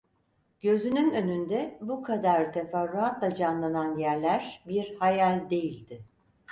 Gözünün 0.61 1.11
önünde 1.11 1.77
bu 1.81 2.03
kadar 2.03 2.53
teferruatla 2.53 3.35
canlanan 3.35 3.97
yerler 3.97 4.63
bir 4.67 4.95
hayal 4.95 5.49
değildi. 5.49 6.03